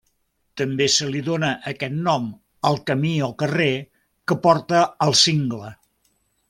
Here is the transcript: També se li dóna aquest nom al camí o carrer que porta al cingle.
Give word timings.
També 0.59 0.85
se 0.93 1.09
li 1.15 1.21
dóna 1.27 1.49
aquest 1.73 1.99
nom 2.07 2.25
al 2.71 2.81
camí 2.89 3.13
o 3.29 3.31
carrer 3.45 3.71
que 4.31 4.43
porta 4.47 4.85
al 5.09 5.19
cingle. 5.25 5.75